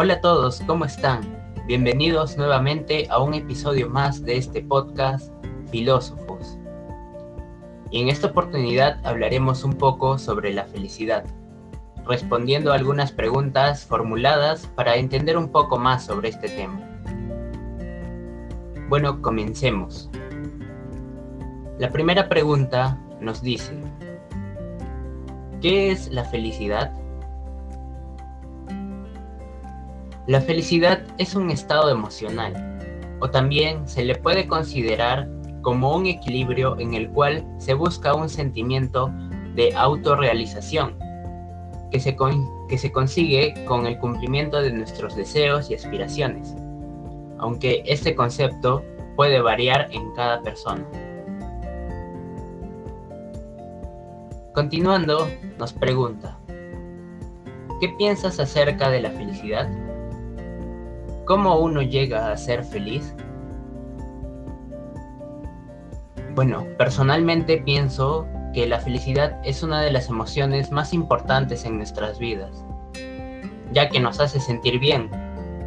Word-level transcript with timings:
Hola 0.00 0.14
a 0.14 0.20
todos, 0.20 0.62
¿cómo 0.64 0.84
están? 0.84 1.22
Bienvenidos 1.66 2.36
nuevamente 2.38 3.08
a 3.10 3.20
un 3.20 3.34
episodio 3.34 3.90
más 3.90 4.22
de 4.22 4.36
este 4.36 4.62
podcast 4.62 5.32
Filósofos. 5.72 6.56
Y 7.90 8.02
en 8.02 8.08
esta 8.08 8.28
oportunidad 8.28 9.04
hablaremos 9.04 9.64
un 9.64 9.72
poco 9.72 10.16
sobre 10.16 10.52
la 10.52 10.66
felicidad, 10.66 11.24
respondiendo 12.06 12.70
a 12.70 12.76
algunas 12.76 13.10
preguntas 13.10 13.84
formuladas 13.86 14.68
para 14.76 14.94
entender 14.94 15.36
un 15.36 15.48
poco 15.48 15.78
más 15.78 16.06
sobre 16.06 16.28
este 16.28 16.48
tema. 16.48 16.80
Bueno, 18.88 19.20
comencemos. 19.20 20.08
La 21.80 21.90
primera 21.90 22.28
pregunta 22.28 22.96
nos 23.20 23.42
dice, 23.42 23.72
¿qué 25.60 25.90
es 25.90 26.08
la 26.12 26.22
felicidad? 26.22 26.92
La 30.28 30.42
felicidad 30.42 31.00
es 31.16 31.34
un 31.34 31.48
estado 31.48 31.88
emocional, 31.88 32.52
o 33.18 33.30
también 33.30 33.88
se 33.88 34.04
le 34.04 34.14
puede 34.14 34.46
considerar 34.46 35.26
como 35.62 35.96
un 35.96 36.04
equilibrio 36.04 36.78
en 36.78 36.92
el 36.92 37.08
cual 37.08 37.46
se 37.56 37.72
busca 37.72 38.12
un 38.12 38.28
sentimiento 38.28 39.10
de 39.54 39.74
autorrealización, 39.74 40.98
que 41.90 41.98
se, 41.98 42.14
que 42.68 42.76
se 42.76 42.92
consigue 42.92 43.54
con 43.64 43.86
el 43.86 43.98
cumplimiento 43.98 44.60
de 44.60 44.70
nuestros 44.70 45.16
deseos 45.16 45.70
y 45.70 45.76
aspiraciones, 45.76 46.54
aunque 47.38 47.82
este 47.86 48.14
concepto 48.14 48.84
puede 49.16 49.40
variar 49.40 49.88
en 49.92 50.12
cada 50.12 50.42
persona. 50.42 50.84
Continuando, 54.52 55.26
nos 55.58 55.72
pregunta, 55.72 56.38
¿qué 57.80 57.88
piensas 57.96 58.38
acerca 58.38 58.90
de 58.90 59.00
la 59.00 59.10
felicidad? 59.12 59.87
¿Cómo 61.28 61.58
uno 61.58 61.82
llega 61.82 62.32
a 62.32 62.36
ser 62.38 62.64
feliz? 62.64 63.14
Bueno, 66.34 66.64
personalmente 66.78 67.58
pienso 67.58 68.26
que 68.54 68.66
la 68.66 68.80
felicidad 68.80 69.38
es 69.44 69.62
una 69.62 69.82
de 69.82 69.92
las 69.92 70.08
emociones 70.08 70.72
más 70.72 70.94
importantes 70.94 71.66
en 71.66 71.76
nuestras 71.76 72.18
vidas, 72.18 72.64
ya 73.72 73.90
que 73.90 74.00
nos 74.00 74.20
hace 74.20 74.40
sentir 74.40 74.78
bien 74.78 75.10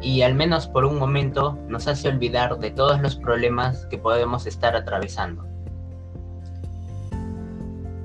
y 0.00 0.22
al 0.22 0.34
menos 0.34 0.66
por 0.66 0.84
un 0.84 0.98
momento 0.98 1.56
nos 1.68 1.86
hace 1.86 2.08
olvidar 2.08 2.58
de 2.58 2.72
todos 2.72 3.00
los 3.00 3.14
problemas 3.14 3.86
que 3.86 3.96
podemos 3.96 4.48
estar 4.48 4.74
atravesando. 4.74 5.46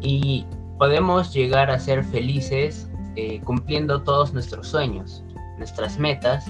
Y 0.01 0.45
podemos 0.77 1.33
llegar 1.33 1.71
a 1.71 1.79
ser 1.79 2.03
felices 2.03 2.91
eh, 3.15 3.41
cumpliendo 3.41 4.03
todos 4.03 4.33
nuestros 4.33 4.67
sueños, 4.67 5.23
nuestras 5.57 5.97
metas 5.97 6.45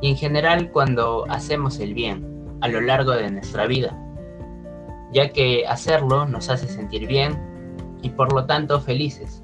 y 0.00 0.10
en 0.10 0.16
general 0.16 0.70
cuando 0.70 1.24
hacemos 1.28 1.78
el 1.80 1.94
bien 1.94 2.56
a 2.60 2.68
lo 2.68 2.80
largo 2.80 3.12
de 3.12 3.30
nuestra 3.30 3.66
vida, 3.66 3.98
ya 5.12 5.30
que 5.30 5.66
hacerlo 5.66 6.26
nos 6.26 6.48
hace 6.50 6.66
sentir 6.66 7.06
bien 7.06 7.38
y 8.02 8.10
por 8.10 8.32
lo 8.32 8.44
tanto 8.46 8.80
felices. 8.80 9.42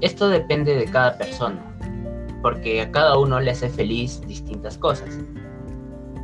Esto 0.00 0.30
depende 0.30 0.74
de 0.76 0.86
cada 0.86 1.18
persona, 1.18 1.62
porque 2.40 2.80
a 2.80 2.90
cada 2.90 3.18
uno 3.18 3.38
le 3.38 3.50
hace 3.50 3.68
feliz 3.68 4.22
distintas 4.26 4.78
cosas. 4.78 5.18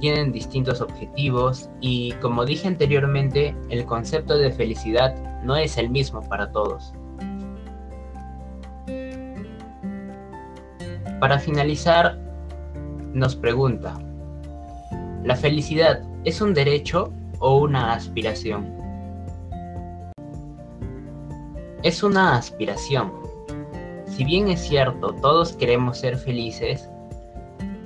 Tienen 0.00 0.32
distintos 0.32 0.80
objetivos 0.80 1.68
y, 1.80 2.12
como 2.22 2.46
dije 2.46 2.68
anteriormente, 2.68 3.54
el 3.68 3.84
concepto 3.84 4.38
de 4.38 4.50
felicidad 4.50 5.14
no 5.42 5.56
es 5.56 5.76
el 5.76 5.90
mismo 5.90 6.22
para 6.26 6.50
todos. 6.52 6.94
Para 11.20 11.38
finalizar, 11.38 12.18
nos 13.14 13.34
pregunta, 13.34 13.98
¿la 15.24 15.34
felicidad 15.34 16.02
es 16.24 16.42
un 16.42 16.52
derecho 16.52 17.10
o 17.38 17.60
una 17.60 17.94
aspiración? 17.94 18.70
Es 21.82 22.02
una 22.02 22.36
aspiración. 22.36 23.10
Si 24.04 24.24
bien 24.24 24.48
es 24.48 24.60
cierto, 24.60 25.14
todos 25.14 25.54
queremos 25.54 25.96
ser 25.96 26.18
felices, 26.18 26.86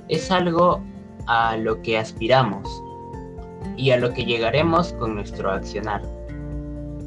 es 0.09 0.29
algo 0.29 0.83
a 1.25 1.55
lo 1.55 1.81
que 1.81 1.97
aspiramos 1.97 2.67
y 3.77 3.91
a 3.91 3.97
lo 3.97 4.13
que 4.13 4.25
llegaremos 4.25 4.91
con 4.93 5.15
nuestro 5.15 5.51
accionar. 5.51 6.01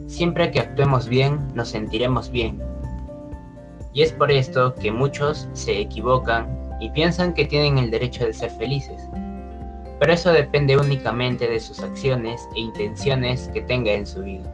Siempre 0.07 0.51
que 0.51 0.61
actuemos 0.61 1.07
bien, 1.07 1.39
nos 1.55 1.69
sentiremos 1.69 2.31
bien 2.31 2.74
y 3.95 4.03
es 4.03 4.13
por 4.13 4.31
esto 4.31 4.75
que 4.75 4.91
muchos 4.91 5.49
se 5.53 5.81
equivocan 5.81 6.77
y 6.81 6.91
piensan 6.91 7.33
que 7.33 7.47
tienen 7.47 7.79
el 7.79 7.91
derecho 7.91 8.27
de 8.27 8.35
ser 8.35 8.51
felices. 8.51 9.09
Pero 10.01 10.13
eso 10.13 10.33
depende 10.33 10.77
únicamente 10.77 11.49
de 11.49 11.61
sus 11.61 11.81
acciones 11.81 12.47
e 12.57 12.61
intenciones 12.61 13.49
que 13.55 13.63
tenga 13.63 13.93
en 13.93 14.07
su 14.07 14.23
vida. 14.23 14.51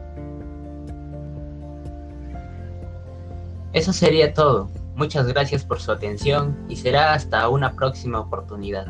Eso 3.73 3.91
sería 3.91 4.33
todo. 4.33 4.69
Muchas 4.95 5.27
gracias 5.27 5.65
por 5.65 5.79
su 5.79 5.91
atención 5.91 6.55
y 6.69 6.75
será 6.75 7.13
hasta 7.13 7.49
una 7.49 7.73
próxima 7.73 8.19
oportunidad. 8.19 8.85